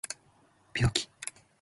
[0.73, 1.07] 病気